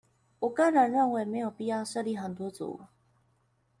[0.39, 2.87] 我個人認為沒有必要設立很多組